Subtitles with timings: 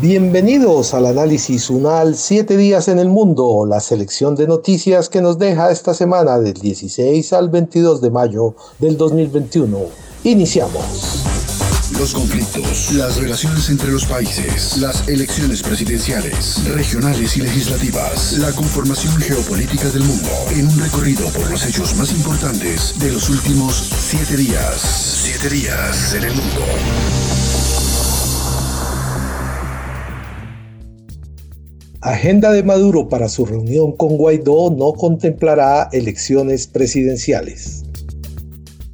[0.00, 5.40] Bienvenidos al análisis UNAL 7 días en el mundo, la selección de noticias que nos
[5.40, 9.76] deja esta semana del 16 al 22 de mayo del 2021.
[10.22, 11.24] Iniciamos.
[11.98, 19.16] Los conflictos, las relaciones entre los países, las elecciones presidenciales, regionales y legislativas, la conformación
[19.16, 24.36] geopolítica del mundo, en un recorrido por los hechos más importantes de los últimos siete
[24.36, 24.80] días.
[25.24, 26.60] Siete días en el mundo.
[32.08, 37.84] Agenda de Maduro para su reunión con Guaidó no contemplará elecciones presidenciales.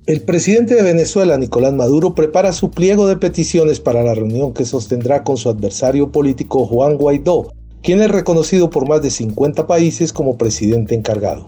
[0.07, 4.65] El presidente de Venezuela, Nicolás Maduro, prepara su pliego de peticiones para la reunión que
[4.65, 7.53] sostendrá con su adversario político Juan Guaidó,
[7.85, 11.47] quien es reconocido por más de 50 países como presidente encargado.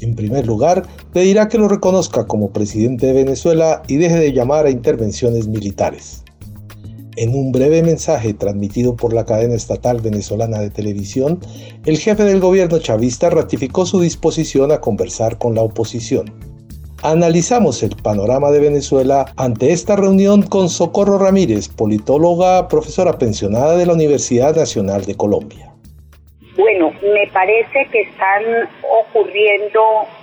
[0.00, 4.64] En primer lugar, pedirá que lo reconozca como presidente de Venezuela y deje de llamar
[4.64, 6.21] a intervenciones militares.
[7.16, 11.40] En un breve mensaje transmitido por la cadena estatal venezolana de televisión,
[11.84, 16.32] el jefe del gobierno chavista ratificó su disposición a conversar con la oposición.
[17.02, 23.84] Analizamos el panorama de Venezuela ante esta reunión con Socorro Ramírez, politóloga, profesora pensionada de
[23.84, 25.70] la Universidad Nacional de Colombia.
[26.56, 28.42] Bueno, me parece que están
[29.10, 29.80] ocurriendo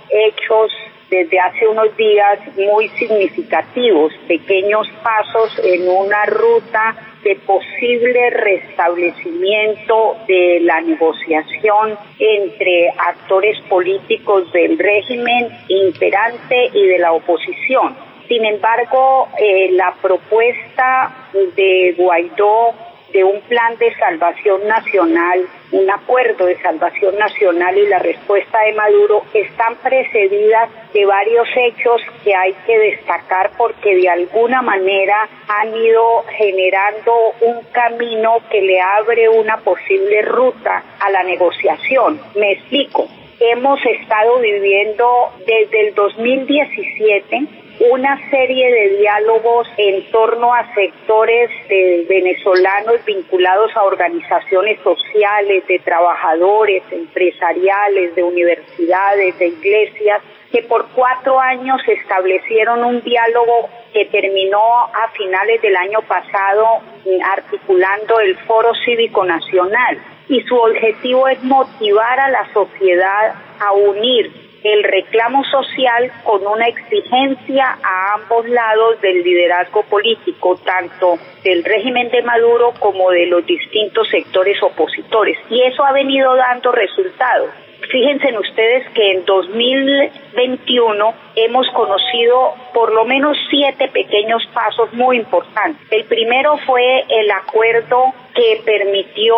[0.08, 0.72] hechos
[1.10, 10.60] desde hace unos días muy significativos, pequeños pasos en una ruta de posible restablecimiento de
[10.62, 17.96] la negociación entre actores políticos del régimen imperante y de la oposición.
[18.28, 22.74] Sin embargo, eh, la propuesta de Guaidó
[23.12, 28.72] de un plan de salvación nacional, un acuerdo de salvación nacional y la respuesta de
[28.72, 35.74] Maduro están precedidas de varios hechos que hay que destacar porque de alguna manera han
[35.74, 42.20] ido generando un camino que le abre una posible ruta a la negociación.
[42.34, 43.08] Me explico.
[43.38, 52.04] Hemos estado viviendo desde el 2017 una serie de diálogos en torno a sectores de
[52.08, 60.20] venezolanos vinculados a organizaciones sociales, de trabajadores, empresariales, de universidades, de iglesias,
[60.52, 66.82] que por cuatro años establecieron un diálogo que terminó a finales del año pasado
[67.24, 69.98] articulando el Foro Cívico Nacional.
[70.28, 76.66] Y su objetivo es motivar a la sociedad a unir el reclamo social con una
[76.66, 83.44] exigencia a ambos lados del liderazgo político, tanto del régimen de Maduro como de los
[83.46, 85.38] distintos sectores opositores.
[85.48, 87.50] Y eso ha venido dando resultados.
[87.88, 95.80] Fíjense ustedes que en 2021 hemos conocido por lo menos siete pequeños pasos muy importantes.
[95.90, 99.36] El primero fue el acuerdo que permitió,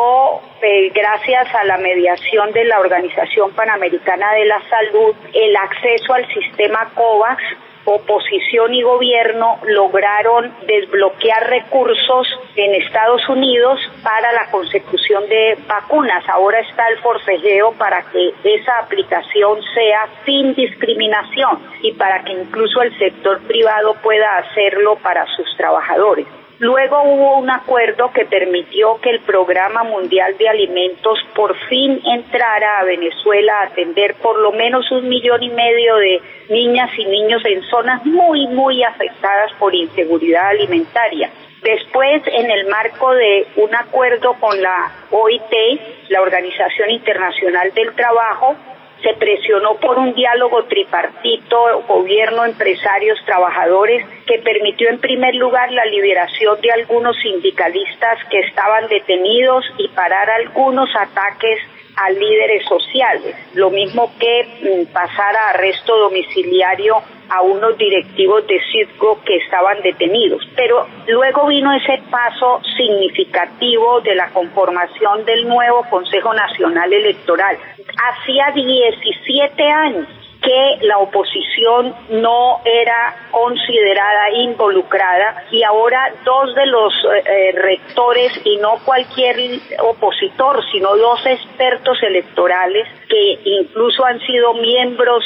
[0.60, 6.26] eh, gracias a la mediación de la Organización Panamericana de la Salud, el acceso al
[6.28, 7.42] sistema COVAX
[7.84, 12.26] oposición y gobierno lograron desbloquear recursos
[12.56, 16.24] en Estados Unidos para la consecución de vacunas.
[16.28, 22.82] Ahora está el forcejeo para que esa aplicación sea sin discriminación y para que incluso
[22.82, 26.26] el sector privado pueda hacerlo para sus trabajadores.
[26.62, 32.78] Luego hubo un acuerdo que permitió que el Programa Mundial de Alimentos por fin entrara
[32.78, 37.42] a Venezuela a atender por lo menos un millón y medio de niñas y niños
[37.46, 41.30] en zonas muy, muy afectadas por inseguridad alimentaria.
[41.62, 45.80] Después, en el marco de un acuerdo con la OIT,
[46.10, 48.54] la Organización Internacional del Trabajo,
[49.02, 55.84] se presionó por un diálogo tripartito, gobierno, empresarios, trabajadores, que permitió en primer lugar la
[55.86, 61.58] liberación de algunos sindicalistas que estaban detenidos y parar algunos ataques
[61.96, 68.60] a líderes sociales, lo mismo que mm, pasar a arresto domiciliario a unos directivos de
[68.70, 70.46] Citgo que estaban detenidos.
[70.54, 77.56] Pero luego vino ese paso significativo de la conformación del nuevo Consejo Nacional Electoral.
[77.96, 80.08] Hacía 17 años
[80.42, 88.32] que la oposición no era considerada involucrada y ahora dos de los eh, eh, rectores
[88.44, 95.24] y no cualquier opositor, sino dos expertos electorales que incluso han sido miembros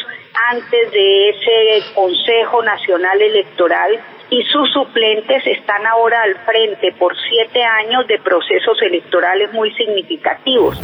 [0.51, 3.99] antes de ese Consejo Nacional Electoral
[4.29, 10.79] y sus suplentes están ahora al frente por siete años de procesos electorales muy significativos.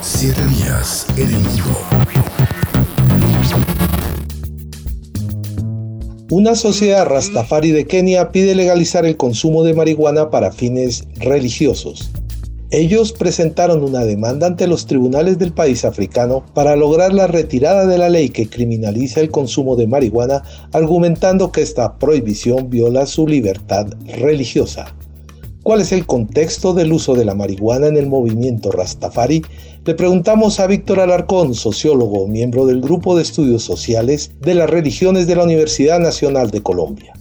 [0.00, 1.97] Siete días en el
[6.30, 12.10] Una sociedad rastafari de Kenia pide legalizar el consumo de marihuana para fines religiosos.
[12.70, 17.96] Ellos presentaron una demanda ante los tribunales del país africano para lograr la retirada de
[17.96, 20.42] la ley que criminaliza el consumo de marihuana,
[20.72, 23.86] argumentando que esta prohibición viola su libertad
[24.18, 24.94] religiosa.
[25.68, 29.42] ¿Cuál es el contexto del uso de la marihuana en el movimiento Rastafari?
[29.84, 35.26] Le preguntamos a Víctor Alarcón, sociólogo, miembro del Grupo de Estudios Sociales de las Religiones
[35.26, 37.12] de la Universidad Nacional de Colombia.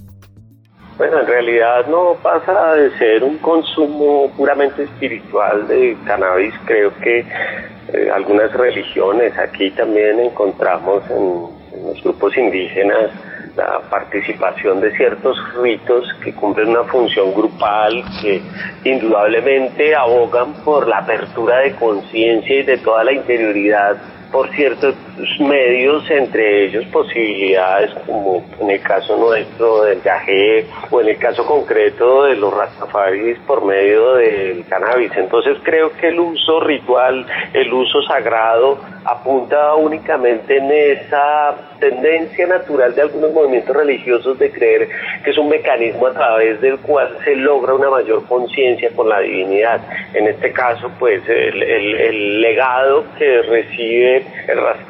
[0.98, 6.54] Bueno, en realidad no pasa de ser un consumo puramente espiritual de cannabis.
[6.64, 13.12] Creo que eh, algunas religiones, aquí también encontramos en, los grupos indígenas
[13.58, 18.42] la participación de ciertos ritos que cumplen una función grupal, que
[18.84, 23.98] indudablemente abogan por la apertura de conciencia y de toda la interioridad
[24.32, 24.96] por ciertos
[25.40, 31.46] medios, entre ellos posibilidades como en el caso nuestro del yagé o en el caso
[31.46, 35.12] concreto de los rastafaris por medio del cannabis.
[35.16, 42.94] Entonces creo que el uso ritual, el uso sagrado, apunta únicamente en esa tendencia natural
[42.94, 44.90] de algunos movimientos religiosos de creer
[45.24, 49.20] que es un mecanismo a través del cual se logra una mayor conciencia con la
[49.20, 49.82] divinidad.
[50.14, 54.26] En este caso, pues el, legado que recibe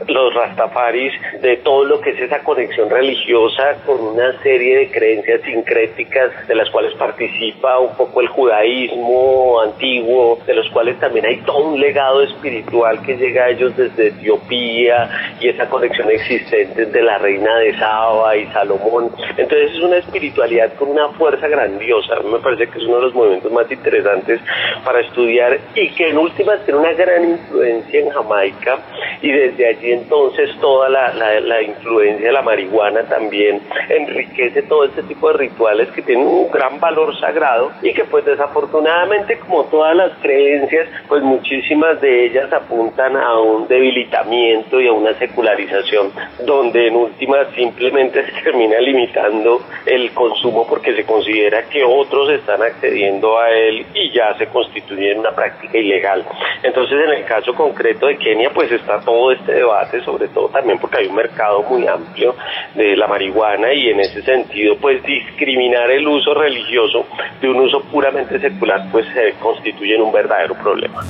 [0.07, 5.41] los rastafaris de todo lo que es esa conexión religiosa con una serie de creencias
[5.41, 11.37] sincréticas de las cuales participa un poco el judaísmo antiguo, de los cuales también hay
[11.37, 15.09] todo un legado espiritual que llega a ellos desde Etiopía
[15.39, 19.11] y esa conexión existente de la reina de Saba y Salomón.
[19.37, 22.15] Entonces es una espiritualidad con una fuerza grandiosa.
[22.15, 24.41] A mí me parece que es uno de los movimientos más interesantes
[24.83, 28.79] para estudiar y que en últimas tiene una gran influencia en Jamaica
[29.21, 35.03] y desde allí entonces toda la, la, influencia de la marihuana también enriquece todo este
[35.03, 39.95] tipo de rituales que tienen un gran valor sagrado y que pues desafortunadamente como todas
[39.95, 46.11] las creencias pues muchísimas de ellas apuntan a un debilitamiento y a una secularización
[46.45, 52.61] donde en últimas simplemente se termina limitando el consumo porque se considera que otros están
[52.61, 56.25] accediendo a él y ya se constituye en una práctica ilegal.
[56.63, 60.79] Entonces en el caso concreto de Kenia pues está todo este debate, sobre todo también
[60.79, 62.35] porque hay un mercado muy amplio
[62.75, 67.05] de la marihuana y en ese sentido pues discriminar el uso religioso
[67.41, 71.03] de un uso puramente secular pues se constituye en un verdadero problema.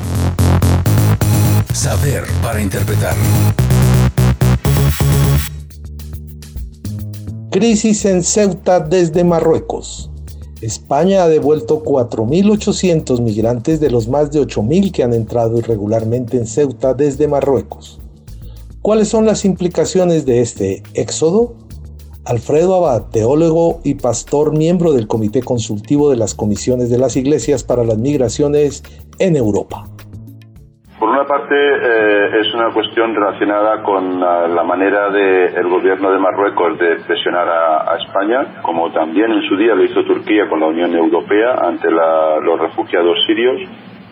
[1.78, 3.16] Saber para interpretar.
[7.52, 10.10] Crisis en Ceuta desde Marruecos.
[10.62, 16.48] España ha devuelto 4.800 migrantes de los más de 8.000 que han entrado irregularmente en
[16.48, 18.00] Ceuta desde Marruecos.
[18.82, 21.54] ¿Cuáles son las implicaciones de este éxodo?
[22.26, 27.64] Alfredo Abad, teólogo y pastor, miembro del Comité Consultivo de las Comisiones de las Iglesias
[27.64, 28.82] para las Migraciones
[29.20, 29.88] en Europa.
[31.00, 36.78] Por una parte, eh, es una cuestión relacionada con la, manera del gobierno de Marruecos
[36.80, 40.96] de presionar a, España, como también en su día lo hizo Turquía con la Unión
[40.96, 43.62] Europea ante los refugiados sirios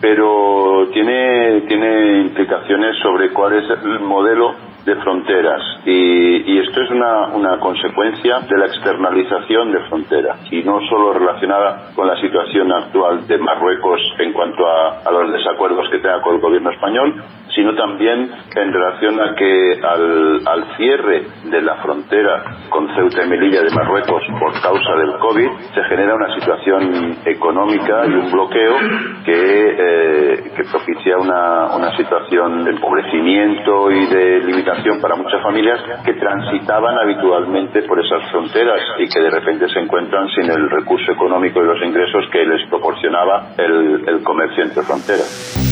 [0.01, 4.53] pero tiene, tiene implicaciones sobre cuál es el modelo
[4.85, 5.61] de fronteras.
[5.85, 11.91] Y, esto es una, una, consecuencia de la externalización de fronteras y no solo relacionada
[11.95, 16.35] con la situación actual de Marruecos en cuanto a, a los desacuerdos que tenga con
[16.35, 17.23] el gobierno español,
[17.53, 23.29] sino también en relación a que al, al, cierre de la frontera con Ceuta y
[23.29, 28.77] Melilla de Marruecos por causa del COVID se genera una situación económica y un bloqueo
[29.25, 35.81] que, eh, que propicia una, una situación de empobrecimiento y de limitación para muchas familias
[36.05, 41.11] que transitaban habitualmente por esas fronteras y que de repente se encuentran sin el recurso
[41.11, 45.64] económico y los ingresos que les proporcionaba el, el comercio entre fronteras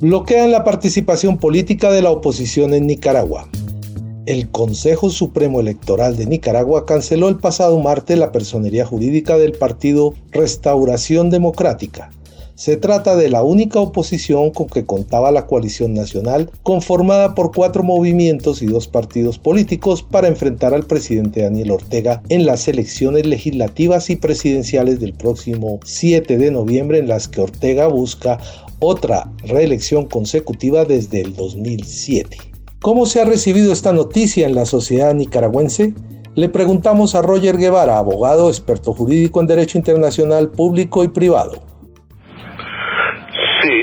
[0.00, 3.48] Bloquean la participación política de la oposición en Nicaragua.
[4.26, 10.14] El Consejo Supremo Electoral de Nicaragua canceló el pasado martes la personería jurídica del partido
[10.30, 12.12] Restauración Democrática.
[12.54, 17.82] Se trata de la única oposición con que contaba la coalición nacional, conformada por cuatro
[17.82, 24.10] movimientos y dos partidos políticos para enfrentar al presidente Daniel Ortega en las elecciones legislativas
[24.10, 28.38] y presidenciales del próximo 7 de noviembre en las que Ortega busca
[28.80, 32.36] otra reelección consecutiva desde el 2007.
[32.80, 35.94] ¿Cómo se ha recibido esta noticia en la sociedad nicaragüense?
[36.34, 41.60] Le preguntamos a Roger Guevara, abogado, experto jurídico en Derecho Internacional Público y Privado.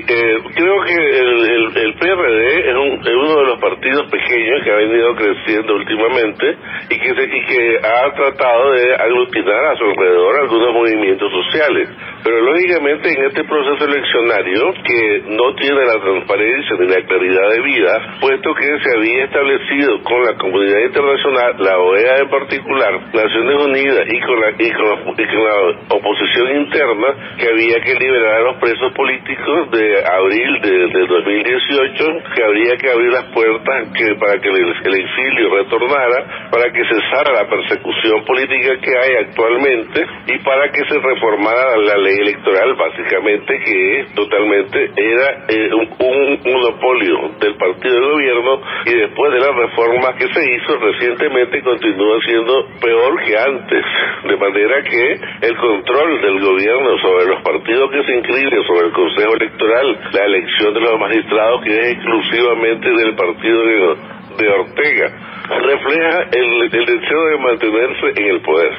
[0.08, 5.16] Eh, creo que el, el, PRD es, uno de los partidos pequeños que ha venido
[5.16, 6.58] creciendo últimamente
[6.90, 11.90] y que, y que ha tratado de aglutinar a su alrededor algunos movimientos sociales.
[12.24, 17.62] Pero lógicamente en este proceso eleccionario, que no tiene la transparencia ni la claridad de
[17.62, 23.64] vida, puesto que se había establecido con la comunidad internacional, la OEA en particular, Naciones
[23.64, 28.58] Unidas y con la, y con la, oposición interna, que había que liberar a los
[28.58, 34.50] presos políticos de abril de, 2018, que habría que abrir las puertas que, para que
[34.50, 40.82] el, exilio retornara, para que cesara la persecución política que hay actualmente y para que
[40.88, 48.12] se reformara la ley electoral básicamente que totalmente era eh, un, monopolio del partido de
[48.12, 48.62] gobierno.
[48.86, 53.86] Y después de la reforma que se hizo recientemente continúa siendo peor que antes.
[54.26, 58.94] De manera que el control del gobierno sobre los partidos que se inscriben sobre el
[58.94, 63.98] consejo electoral la elección de los magistrados que es exclusivamente del partido de
[64.44, 68.72] Ortega refleja el, deseo de mantenerse en el poder.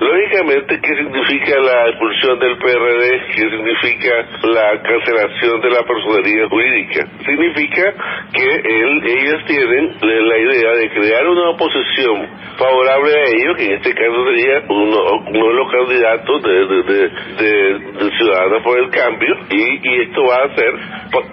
[0.00, 3.20] Lógicamente, ¿qué significa la expulsión del PRD?
[3.34, 7.06] ¿Qué significa la cancelación de la personería jurídica?
[7.24, 7.94] Significa
[8.32, 13.72] que él, ellos tienen la idea de crear una oposición favorable a ellos, que en
[13.72, 20.02] este caso sería uno, de los candidatos de, de, Ciudadanos por el Cambio, y, y,
[20.02, 20.72] esto va a hacer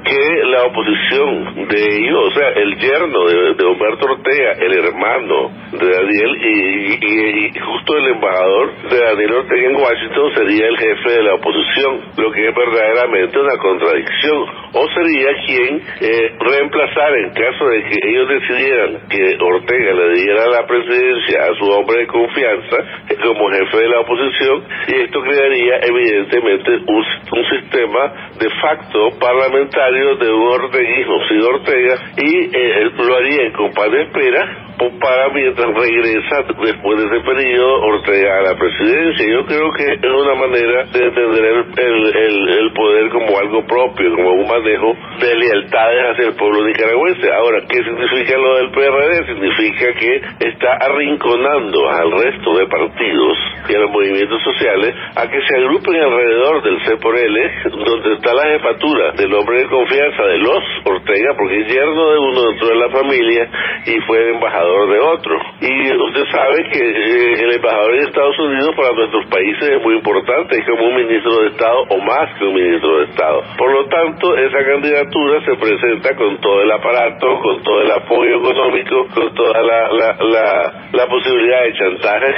[0.03, 5.88] que la oposición de ellos, o sea, el yerno de, Humberto Ortega, el hermano de
[5.89, 11.33] Daniel y, justo el embajador de Daniel Ortega en Washington sería el jefe de la
[11.36, 14.45] oposición, lo que es verdaderamente una contradicción.
[14.74, 20.47] O sería quien eh, reemplazar en caso de que ellos decidieran que Ortega le diera
[20.47, 22.77] la presidencia a su hombre de confianza
[23.09, 27.05] eh, como jefe de la oposición y esto crearía evidentemente un,
[27.47, 33.92] sistema de facto parlamentario de un orteguismo sin Ortega y eh, lo haría en compás
[33.92, 39.25] de espera para mientras regresa después de ese periodo Ortega a la presidencia.
[39.25, 44.34] Yo creo que es una manera de entender el, el, poder como algo propio, como
[44.34, 47.31] un manejo de lealtades hacia el pueblo nicaragüense.
[47.34, 49.25] Ahora, ¿qué significa lo del PRD?
[49.25, 53.38] Significa que está arrinconando al resto de partidos
[53.69, 58.13] y a los movimientos sociales a que se agrupen alrededor del C por L, donde
[58.13, 62.41] está la jefatura del hombre de confianza de los Ortega, porque es yerno de uno
[62.51, 63.50] dentro de la familia
[63.88, 65.39] y fue embajador de otro.
[65.62, 69.95] Y usted sabe que eh, el embajador de Estados Unidos para nuestros países es muy
[69.95, 73.43] importante, es como un ministro de Estado o más que un ministro de Estado.
[73.57, 78.38] Por lo tanto, esa candidatura se presenta con todo el aparato, con todo el apoyo
[78.38, 82.33] económico, con toda la, la, la, posibilidad de chantaje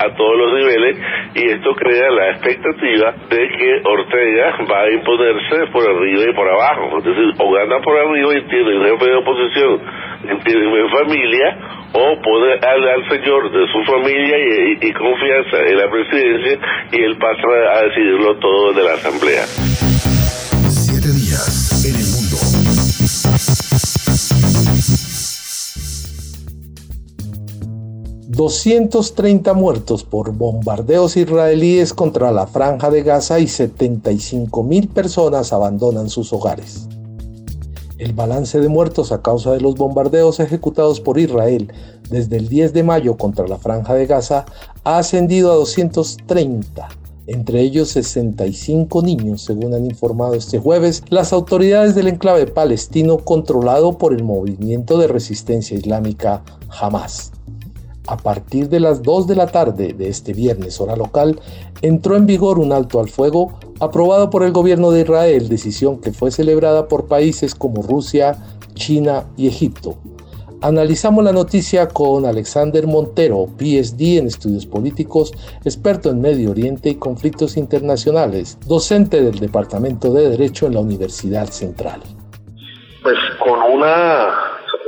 [0.00, 0.98] a todos los niveles
[1.34, 6.48] y esto crea la expectativa de que Ortega va a imponerse por arriba y por
[6.48, 6.98] abajo.
[6.98, 9.80] Es decir, o gana por arriba y tiene un jefe de oposición
[10.44, 11.58] tiene familia
[11.92, 14.36] o poder darle al señor de su familia
[14.80, 16.58] y, confianza en la presidencia
[16.92, 19.44] y él pasa a decidirlo todo de la asamblea.
[20.68, 22.54] Siete días en el mundo.
[28.34, 36.08] 230 muertos por bombardeos israelíes contra la franja de Gaza y 75 mil personas abandonan
[36.08, 36.88] sus hogares.
[38.04, 41.72] El balance de muertos a causa de los bombardeos ejecutados por Israel
[42.10, 44.44] desde el 10 de mayo contra la franja de Gaza
[44.84, 46.86] ha ascendido a 230,
[47.28, 53.96] entre ellos 65 niños, según han informado este jueves las autoridades del enclave palestino controlado
[53.96, 57.32] por el movimiento de resistencia islámica Hamas.
[58.06, 61.40] A partir de las 2 de la tarde de este viernes hora local,
[61.80, 66.12] entró en vigor un alto al fuego aprobado por el gobierno de Israel, decisión que
[66.12, 68.36] fue celebrada por países como Rusia,
[68.74, 69.96] China y Egipto.
[70.60, 75.32] Analizamos la noticia con Alexander Montero, PSD en estudios políticos,
[75.64, 81.46] experto en Medio Oriente y conflictos internacionales, docente del Departamento de Derecho en la Universidad
[81.46, 82.00] Central.
[83.02, 84.28] Pues con una,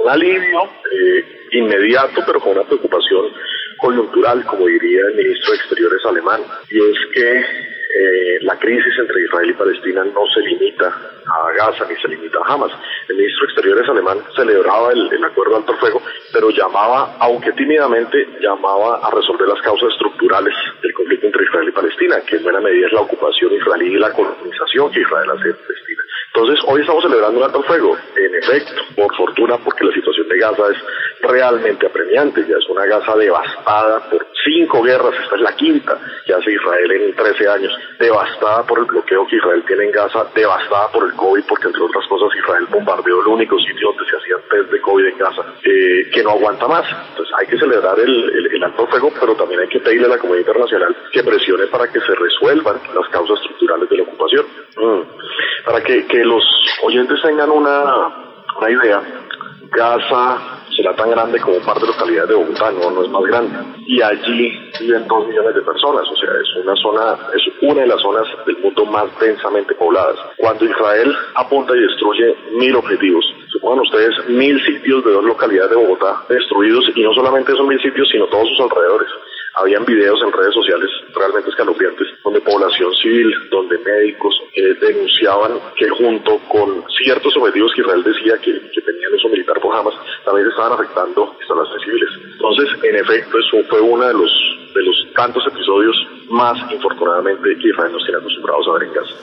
[0.02, 0.60] un alivio.
[0.64, 3.32] Eh inmediato, pero con una preocupación
[3.78, 9.22] coyuntural, como diría el ministro de Exteriores alemán, y es que eh, la crisis entre
[9.24, 12.72] Israel y Palestina no se limita a Gaza ni se limita a Hamas.
[13.08, 18.26] El ministro de Exteriores alemán celebraba el, el acuerdo alto fuego, pero llamaba, aunque tímidamente,
[18.40, 22.60] llamaba a resolver las causas estructurales del conflicto entre Israel y Palestina, que en buena
[22.60, 25.85] medida es la ocupación israelí y la colonización que Israel hace Palestina.
[26.36, 30.36] Entonces, hoy estamos celebrando un alto fuego, en efecto, por fortuna, porque la situación de
[30.36, 30.76] Gaza es
[31.22, 36.34] realmente apremiante, ya es una Gaza devastada por cinco guerras, esta es la quinta que
[36.34, 40.92] hace Israel en 13 años, devastada por el bloqueo que Israel tiene en Gaza, devastada
[40.92, 44.40] por el COVID, porque entre otras cosas Israel bombardeó el único sitio donde se hacían
[44.50, 46.86] test de COVID en Gaza, eh, que no aguanta más.
[47.10, 50.18] Entonces hay que celebrar el, el, alto fuego, pero también hay que pedirle a la
[50.18, 54.46] comunidad internacional que presione para que se resuelvan las causas estructurales de la ocupación.
[54.76, 55.64] Mm.
[55.64, 56.44] Para que, que los
[56.82, 57.84] oyentes tengan una,
[58.58, 59.02] una idea,
[59.70, 63.56] Gaza será tan grande como parte de localidades de Bogotá, no, no es más grande.
[63.86, 67.86] Y allí viven dos millones de personas, o sea, es una zona, es una de
[67.86, 70.18] las zonas del mundo más densamente pobladas.
[70.36, 75.76] Cuando Israel apunta y destruye mil objetivos, supongan ustedes mil sitios de dos localidades de
[75.76, 79.08] Bogotá destruidos, y no solamente esos mil sitios, sino todos sus alrededores
[79.56, 85.88] habían videos en redes sociales realmente escalofriantes donde población civil, donde médicos eh, denunciaban que
[85.88, 89.94] junto con ciertos objetivos que Israel decía que, que tenían eso militar por Hamas,
[90.24, 92.10] también estaban afectando instalaciones civiles.
[92.32, 94.30] Entonces, en efecto, eso fue uno de los,
[94.74, 95.96] de los tantos episodios
[96.28, 99.14] más, infortunadamente, que Israel nos tiene acostumbrados a ver en casa.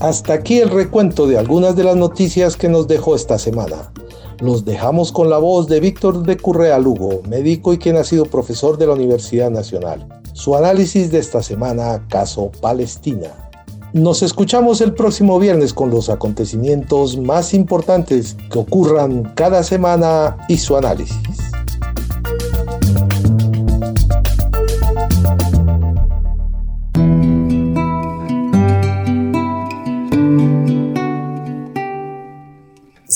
[0.00, 3.92] Hasta aquí el recuento de algunas de las noticias que nos dejó esta semana.
[4.40, 8.24] Los dejamos con la voz de Víctor de Currea Lugo, médico y quien ha sido
[8.24, 10.08] profesor de la Universidad Nacional.
[10.32, 13.50] Su análisis de esta semana, caso Palestina.
[13.92, 20.56] Nos escuchamos el próximo viernes con los acontecimientos más importantes que ocurran cada semana y
[20.56, 21.49] su análisis.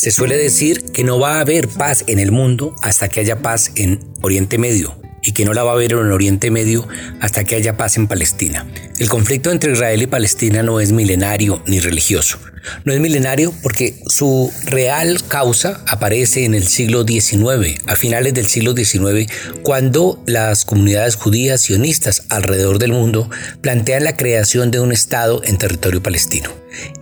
[0.04, 3.38] Se suele decir que no va a haber paz en el mundo hasta que haya
[3.38, 6.86] paz en Oriente Medio y que no la va a haber en Oriente Medio
[7.23, 8.67] hasta que haya paz en Palestina.
[8.99, 12.38] El conflicto entre Israel y Palestina no es milenario ni religioso.
[12.85, 18.47] No es milenario porque su real causa aparece en el siglo XIX, a finales del
[18.47, 19.31] siglo XIX,
[19.63, 25.59] cuando las comunidades judías sionistas alrededor del mundo plantean la creación de un Estado en
[25.59, 26.50] territorio palestino.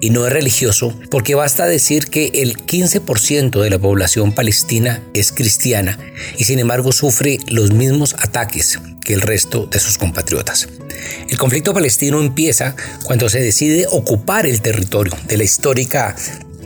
[0.00, 5.32] Y no es religioso porque basta decir que el 15% de la población palestina es
[5.32, 5.98] cristiana
[6.36, 10.68] y sin embargo sufre los mismos ataques que el resto de sus compatriotas.
[11.28, 16.16] El conflicto palestino empieza cuando se decide ocupar el territorio de la histórica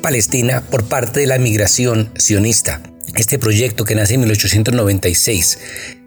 [0.00, 2.80] Palestina por parte de la migración sionista.
[3.16, 5.58] Este proyecto que nace en 1896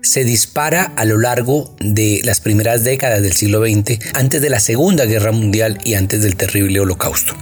[0.01, 4.61] se dispara a lo largo de las primeras décadas del siglo XX, antes de la
[4.61, 7.35] Segunda Guerra Mundial y antes del terrible Holocausto.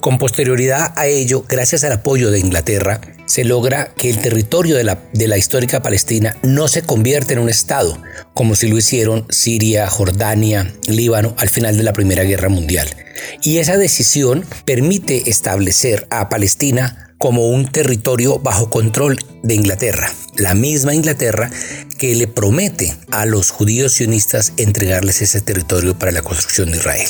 [0.00, 4.84] Con posterioridad a ello, gracias al apoyo de Inglaterra, se logra que el territorio de
[4.84, 9.26] la, de la histórica Palestina no se convierta en un Estado, como si lo hicieron
[9.28, 12.88] Siria, Jordania, Líbano al final de la Primera Guerra Mundial.
[13.42, 20.54] Y esa decisión permite establecer a Palestina como un territorio bajo control de Inglaterra, la
[20.54, 21.50] misma Inglaterra
[21.98, 27.06] que le promete a los judíos sionistas entregarles ese territorio para la construcción de Israel.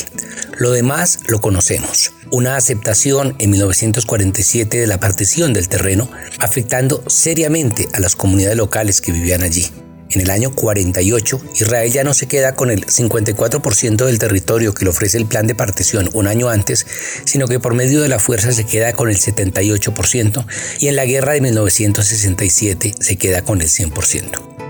[0.58, 2.12] Lo demás lo conocemos.
[2.32, 9.00] Una aceptación en 1947 de la partición del terreno, afectando seriamente a las comunidades locales
[9.00, 9.70] que vivían allí.
[10.10, 14.84] En el año 48, Israel ya no se queda con el 54% del territorio que
[14.84, 16.84] le ofrece el plan de partición un año antes,
[17.24, 20.44] sino que por medio de la fuerza se queda con el 78%
[20.80, 24.60] y en la guerra de 1967 se queda con el 100%.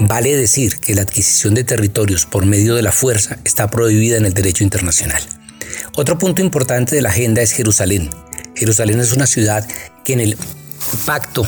[0.00, 4.26] Vale decir que la adquisición de territorios por medio de la fuerza está prohibida en
[4.26, 5.22] el derecho internacional.
[5.96, 8.10] Otro punto importante de la agenda es Jerusalén.
[8.54, 9.66] Jerusalén es una ciudad
[10.04, 10.36] que en el
[11.06, 11.46] pacto,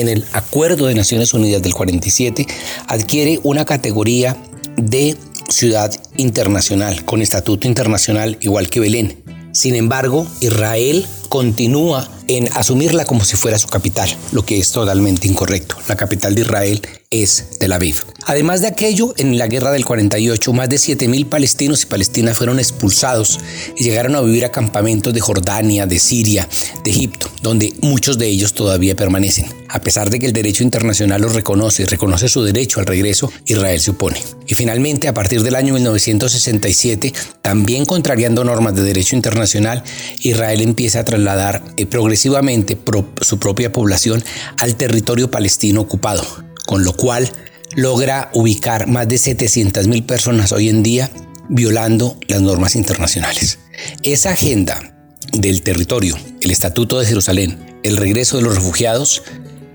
[0.00, 2.46] en el Acuerdo de Naciones Unidas del 47,
[2.86, 4.36] adquiere una categoría
[4.76, 5.16] de
[5.48, 9.22] ciudad internacional, con estatuto internacional igual que Belén.
[9.52, 15.26] Sin embargo, Israel continúa en asumirla como si fuera su capital, lo que es totalmente
[15.26, 15.76] incorrecto.
[15.88, 18.04] La capital de Israel es Tel Aviv.
[18.26, 22.58] Además de aquello, en la guerra del 48, más de 7.000 palestinos y palestinas fueron
[22.58, 23.40] expulsados
[23.76, 26.46] y llegaron a vivir a campamentos de Jordania, de Siria,
[26.84, 27.30] de Egipto.
[27.40, 29.46] donde muchos de ellos todavía permanecen.
[29.68, 33.30] A pesar de que el derecho internacional los reconoce y reconoce su derecho al regreso,
[33.46, 34.20] Israel se opone.
[34.46, 37.12] Y finalmente, a partir del año 1967,
[37.42, 39.84] también contrariando normas de derecho internacional,
[40.20, 42.78] Israel empieza a trasladar eh, progresivamente
[43.20, 44.22] su propia población
[44.58, 46.24] al territorio palestino ocupado,
[46.66, 47.30] con lo cual
[47.74, 51.10] logra ubicar más de 700.000 personas hoy en día
[51.48, 53.58] violando las normas internacionales.
[54.02, 54.94] Esa agenda
[55.32, 59.22] del territorio, el Estatuto de Jerusalén, el regreso de los refugiados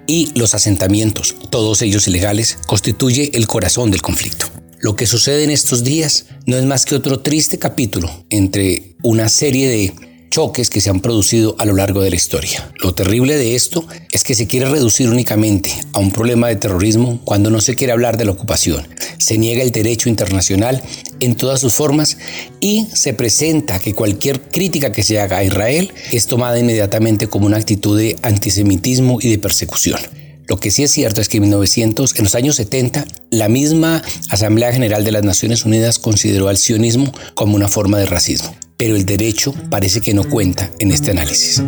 [0.07, 4.47] y los asentamientos, todos ellos ilegales, constituye el corazón del conflicto.
[4.79, 9.29] Lo que sucede en estos días no es más que otro triste capítulo entre una
[9.29, 12.71] serie de choques que se han producido a lo largo de la historia.
[12.81, 17.19] Lo terrible de esto es que se quiere reducir únicamente a un problema de terrorismo
[17.23, 18.87] cuando no se quiere hablar de la ocupación.
[19.19, 20.81] Se niega el derecho internacional
[21.19, 22.17] en todas sus formas
[22.59, 27.45] y se presenta que cualquier crítica que se haga a Israel es tomada inmediatamente como
[27.45, 29.99] una actitud de antisemitismo y de persecución.
[30.47, 34.01] Lo que sí es cierto es que en 1900, en los años 70, la misma
[34.29, 38.95] Asamblea General de las Naciones Unidas consideró al sionismo como una forma de racismo pero
[38.95, 41.63] el derecho parece que no cuenta en este análisis.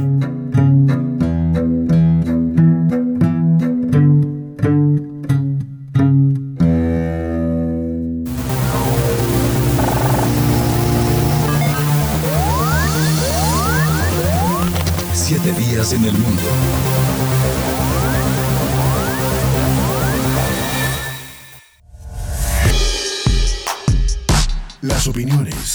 [15.13, 16.94] Siete días en el mundo.